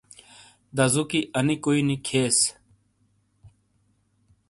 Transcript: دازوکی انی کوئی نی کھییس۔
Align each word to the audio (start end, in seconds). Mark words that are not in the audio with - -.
دازوکی 0.75 1.19
انی 1.37 1.55
کوئی 1.63 1.81
نی 1.87 1.95
کھییس۔ 2.05 2.37